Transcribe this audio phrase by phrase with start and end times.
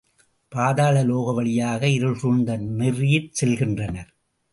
[0.55, 4.09] பாதாளலோக வழியாக இருள் சூழ்ந்த நெறியிற் செல்கின்றனர்.